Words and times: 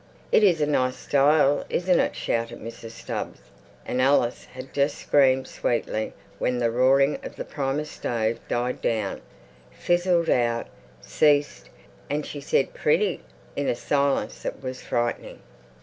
"It 0.31 0.41
is 0.41 0.59
a 0.61 0.65
nice 0.65 0.95
style, 0.95 1.63
isn't 1.69 1.99
it?" 1.99 2.15
shouted 2.15 2.59
Mrs. 2.59 2.89
Stubbs; 2.89 3.39
and 3.85 4.01
Alice 4.01 4.45
had 4.45 4.73
just 4.73 4.97
screamed 4.97 5.45
"Sweetly" 5.45 6.13
when 6.39 6.57
the 6.57 6.71
roaring 6.71 7.19
of 7.23 7.35
the 7.35 7.45
Primus 7.45 7.91
stove 7.91 8.39
died 8.47 8.81
down, 8.81 9.21
fizzled 9.71 10.27
out, 10.31 10.65
ceased, 11.01 11.69
and 12.09 12.25
she 12.25 12.41
said 12.41 12.73
"Pretty" 12.73 13.21
in 13.55 13.67
a 13.67 13.75
silence 13.75 14.41
that 14.41 14.63
was 14.63 14.81
frightening. 14.81 15.39